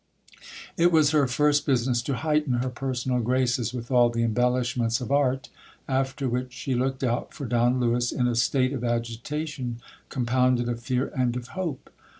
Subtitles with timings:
[0.77, 4.99] It was her first business to heighten her personal graces with all the embellish ments
[4.99, 5.49] of art;
[5.87, 9.79] after which she looked out for Don Lewis, in a state of agitation,
[10.09, 11.91] compounded of fear and of hope.